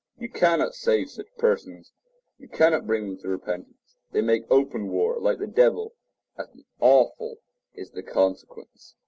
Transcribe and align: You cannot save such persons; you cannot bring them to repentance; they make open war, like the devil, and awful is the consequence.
You 0.17 0.31
cannot 0.31 0.73
save 0.73 1.11
such 1.11 1.27
persons; 1.37 1.91
you 2.39 2.47
cannot 2.49 2.87
bring 2.87 3.05
them 3.05 3.19
to 3.19 3.27
repentance; 3.27 3.97
they 4.11 4.21
make 4.21 4.49
open 4.49 4.87
war, 4.87 5.19
like 5.19 5.37
the 5.37 5.45
devil, 5.45 5.93
and 6.37 6.65
awful 6.79 7.37
is 7.75 7.91
the 7.91 8.01
consequence. 8.01 8.95